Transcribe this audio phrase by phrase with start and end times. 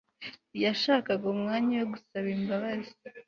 [0.63, 2.91] yashaka umwanya wo gusaba imbabazi